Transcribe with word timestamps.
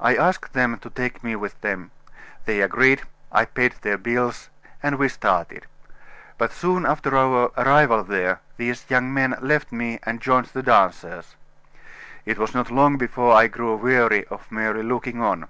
I 0.00 0.16
asked 0.16 0.54
them 0.54 0.78
to 0.78 0.88
take 0.88 1.22
me 1.22 1.36
with 1.36 1.60
them; 1.60 1.90
they 2.46 2.62
agreed, 2.62 3.02
I 3.30 3.44
paid 3.44 3.74
their 3.82 3.98
bills, 3.98 4.48
and 4.82 4.96
we 4.98 5.10
started. 5.10 5.66
But 6.38 6.50
soon 6.50 6.86
after 6.86 7.14
our 7.14 7.52
arrival 7.58 8.02
there 8.02 8.40
these 8.56 8.86
young 8.88 9.12
men 9.12 9.36
left 9.42 9.70
me 9.70 9.98
and 10.04 10.18
joined 10.18 10.46
the 10.46 10.62
dancers. 10.62 11.36
It 12.24 12.38
was 12.38 12.54
not 12.54 12.70
long 12.70 12.96
before 12.96 13.36
I 13.36 13.48
grew 13.48 13.76
weary 13.76 14.24
of 14.28 14.50
merely 14.50 14.82
looking 14.82 15.20
on. 15.20 15.46